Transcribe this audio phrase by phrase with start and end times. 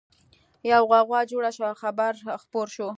[0.69, 2.87] يوه غوغا جوړه شوه او خبر خپور شو